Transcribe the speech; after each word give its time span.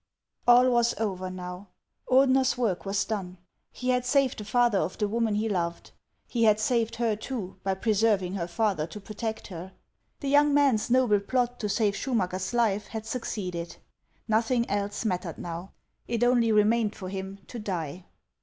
ALL 0.47 0.67
was 0.71 0.95
over 0.99 1.29
now; 1.29 1.67
Ordener's 2.09 2.57
work 2.57 2.85
was 2.87 3.05
done. 3.05 3.37
He 3.71 3.89
bad 3.89 4.03
saved 4.03 4.39
the 4.39 4.43
father 4.43 4.79
of 4.79 4.97
the 4.97 5.07
woman 5.07 5.35
he 5.35 5.47
loved; 5.47 5.91
he 6.27 6.45
had 6.45 6.59
saved 6.59 6.95
her 6.95 7.15
too 7.15 7.57
by 7.63 7.75
preserving 7.75 8.33
her 8.33 8.47
father 8.47 8.87
to 8.87 8.99
protect 8.99 9.45
her. 9.49 9.73
The 10.19 10.27
young 10.29 10.55
man's 10.55 10.89
noble 10.89 11.19
plot 11.19 11.59
to 11.59 11.69
save 11.69 11.93
Schumacker's 11.95 12.51
life 12.51 12.87
had 12.87 13.05
succeeded; 13.05 13.77
nothing 14.27 14.67
else 14.71 15.05
mattered 15.05 15.37
now; 15.37 15.71
it 16.07 16.23
only 16.23 16.51
remained 16.51 16.95
for 16.95 17.09
him 17.09 17.37
to 17.45 17.59
die. 17.59 18.05